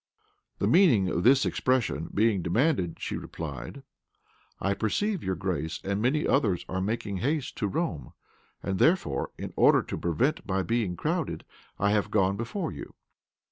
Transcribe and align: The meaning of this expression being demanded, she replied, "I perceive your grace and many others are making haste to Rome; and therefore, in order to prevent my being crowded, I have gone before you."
The 0.57 0.65
meaning 0.65 1.09
of 1.09 1.21
this 1.21 1.45
expression 1.45 2.09
being 2.11 2.41
demanded, 2.41 2.99
she 2.99 3.17
replied, 3.17 3.83
"I 4.59 4.73
perceive 4.73 5.23
your 5.23 5.35
grace 5.35 5.79
and 5.83 6.01
many 6.01 6.27
others 6.27 6.65
are 6.67 6.81
making 6.81 7.17
haste 7.17 7.55
to 7.57 7.67
Rome; 7.67 8.13
and 8.63 8.79
therefore, 8.79 9.29
in 9.37 9.53
order 9.55 9.83
to 9.83 9.97
prevent 9.99 10.43
my 10.47 10.63
being 10.63 10.95
crowded, 10.95 11.45
I 11.77 11.91
have 11.91 12.09
gone 12.09 12.35
before 12.35 12.71
you." 12.71 12.95